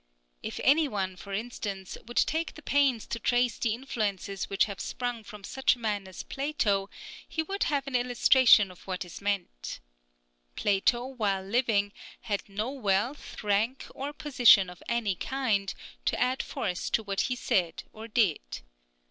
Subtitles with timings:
[0.41, 4.79] If any one, for instance, would take the pains to trace the influences which have
[4.79, 6.89] sprung from such a man as Plato,
[7.29, 9.79] he would have an illustration of what is meant.
[10.55, 15.71] Plato, while living, had no wealth, rank, or position of any kind,
[16.05, 18.41] to add force to what he said or did.